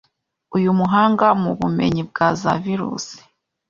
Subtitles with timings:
[0.55, 3.17] Uyu muhanga mu bumenyi bwa za virusi